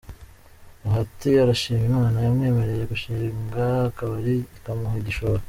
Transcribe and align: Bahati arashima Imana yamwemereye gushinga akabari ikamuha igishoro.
Bahati 0.83 1.29
arashima 1.43 1.81
Imana 1.91 2.17
yamwemereye 2.25 2.83
gushinga 2.91 3.63
akabari 3.89 4.35
ikamuha 4.57 4.95
igishoro. 5.01 5.39